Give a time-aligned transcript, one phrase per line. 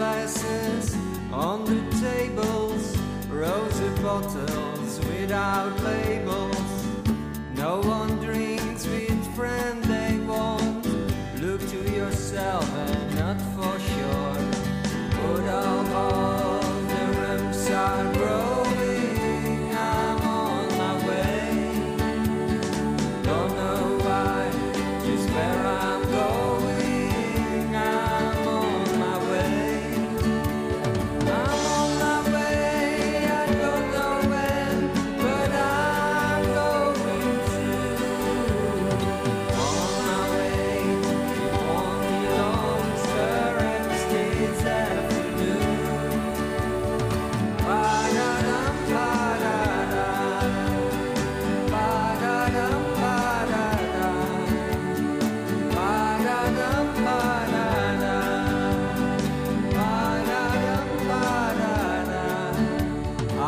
[0.00, 0.96] glasses
[1.30, 2.96] on the tables,
[3.28, 6.86] rows of bottles without labels.
[7.54, 8.39] No one drinks.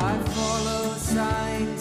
[0.00, 1.77] I follow signs